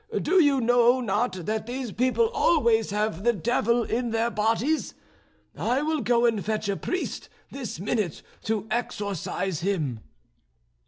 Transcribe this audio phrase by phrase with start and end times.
[0.23, 4.95] Do you not know that these people always have the devil in their bodies?
[5.55, 9.99] I will go and fetch a priest this minute to exorcise him.'